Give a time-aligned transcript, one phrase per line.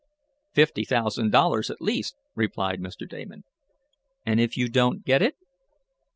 [0.55, 3.07] "Fifty thousand dollars at least," replied Mr.
[3.07, 3.43] Damon.
[4.25, 5.35] "And if you don't get it?"